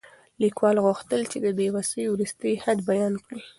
[0.41, 3.41] لیکوال غوښتل چې د بې وسۍ وروستی حد بیان کړي.